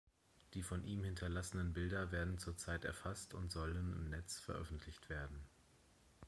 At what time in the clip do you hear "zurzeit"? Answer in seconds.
2.39-2.85